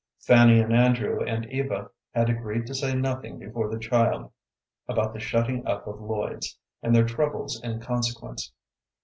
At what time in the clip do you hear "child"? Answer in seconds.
3.77-4.31